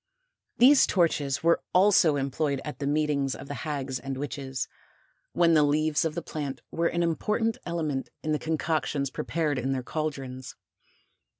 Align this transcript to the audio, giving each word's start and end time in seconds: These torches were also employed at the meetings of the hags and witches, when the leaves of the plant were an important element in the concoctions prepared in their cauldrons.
These 0.57 0.87
torches 0.87 1.43
were 1.43 1.61
also 1.75 2.15
employed 2.15 2.59
at 2.65 2.79
the 2.79 2.87
meetings 2.87 3.35
of 3.35 3.47
the 3.47 3.53
hags 3.61 3.99
and 3.99 4.17
witches, 4.17 4.67
when 5.33 5.53
the 5.53 5.61
leaves 5.61 6.05
of 6.05 6.15
the 6.15 6.23
plant 6.23 6.59
were 6.71 6.87
an 6.87 7.03
important 7.03 7.59
element 7.67 8.09
in 8.23 8.31
the 8.31 8.39
concoctions 8.39 9.11
prepared 9.11 9.59
in 9.59 9.73
their 9.73 9.83
cauldrons. 9.83 10.55